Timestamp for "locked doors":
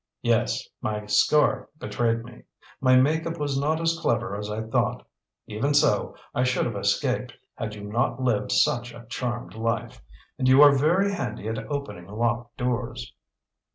12.07-13.13